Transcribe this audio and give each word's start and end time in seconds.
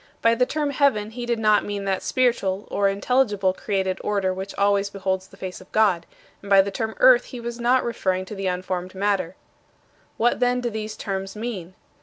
By 0.23 0.33
the 0.33 0.47
term 0.47 0.71
'heaven' 0.71 1.11
he 1.11 1.27
did 1.27 1.37
not 1.37 1.63
mean 1.63 1.85
that 1.85 2.01
spiritual 2.01 2.67
or 2.71 2.89
intelligible 2.89 3.53
created 3.53 3.99
order 4.03 4.33
which 4.33 4.55
always 4.55 4.89
beholds 4.89 5.27
the 5.27 5.37
face 5.37 5.61
of 5.61 5.71
God. 5.71 6.07
And 6.41 6.49
by 6.49 6.59
the 6.63 6.71
term 6.71 6.95
'earth' 6.97 7.25
he 7.25 7.39
was 7.39 7.59
not 7.59 7.83
referring 7.83 8.25
to 8.25 8.45
unformed 8.47 8.95
matter." 8.95 9.35
"What 10.17 10.39
then 10.39 10.59
do 10.59 10.71
these 10.71 10.97
terms 10.97 11.35
mean?" 11.35 11.75